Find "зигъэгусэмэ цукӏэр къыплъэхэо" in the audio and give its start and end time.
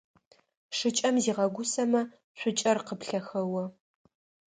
1.23-3.63